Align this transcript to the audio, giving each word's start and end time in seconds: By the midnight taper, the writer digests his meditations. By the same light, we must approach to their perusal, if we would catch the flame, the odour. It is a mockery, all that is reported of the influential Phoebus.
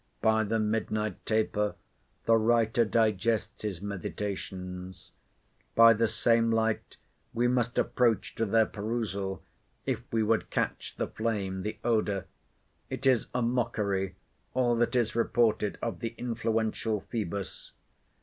By 0.19 0.43
the 0.43 0.57
midnight 0.57 1.23
taper, 1.27 1.75
the 2.25 2.35
writer 2.35 2.85
digests 2.85 3.61
his 3.61 3.83
meditations. 3.83 5.11
By 5.75 5.93
the 5.93 6.07
same 6.07 6.49
light, 6.49 6.97
we 7.35 7.47
must 7.47 7.77
approach 7.77 8.33
to 8.37 8.47
their 8.47 8.65
perusal, 8.65 9.43
if 9.85 10.01
we 10.11 10.23
would 10.23 10.49
catch 10.49 10.95
the 10.95 11.05
flame, 11.05 11.61
the 11.61 11.77
odour. 11.83 12.25
It 12.89 13.05
is 13.05 13.27
a 13.35 13.43
mockery, 13.43 14.15
all 14.55 14.75
that 14.77 14.95
is 14.95 15.13
reported 15.15 15.77
of 15.83 15.99
the 15.99 16.15
influential 16.17 17.01
Phoebus. 17.01 17.73